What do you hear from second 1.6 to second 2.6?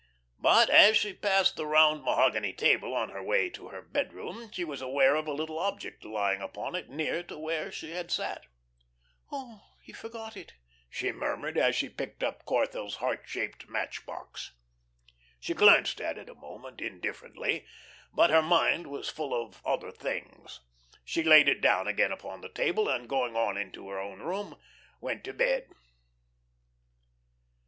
round mahogany